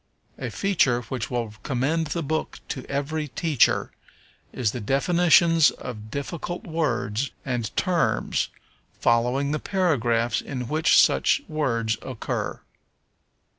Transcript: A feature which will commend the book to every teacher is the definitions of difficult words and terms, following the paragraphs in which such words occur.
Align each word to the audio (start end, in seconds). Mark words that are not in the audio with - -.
A 0.39 0.49
feature 0.49 1.01
which 1.03 1.29
will 1.29 1.53
commend 1.61 2.07
the 2.07 2.23
book 2.23 2.59
to 2.69 2.83
every 2.89 3.27
teacher 3.27 3.91
is 4.51 4.71
the 4.71 4.81
definitions 4.81 5.69
of 5.69 6.09
difficult 6.09 6.63
words 6.65 7.29
and 7.45 7.69
terms, 7.77 8.49
following 8.99 9.51
the 9.51 9.59
paragraphs 9.59 10.41
in 10.41 10.67
which 10.67 10.97
such 10.97 11.43
words 11.47 11.99
occur. 12.01 12.61